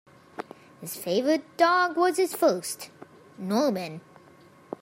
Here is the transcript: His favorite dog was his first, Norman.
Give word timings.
His 0.79 0.95
favorite 0.95 1.57
dog 1.57 1.95
was 1.95 2.17
his 2.17 2.33
first, 2.33 2.89
Norman. 3.37 4.01